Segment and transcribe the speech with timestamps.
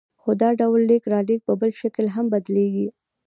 [0.21, 2.87] خو دا ډول لېږد رالېږد په بل شکل هم بدلېږي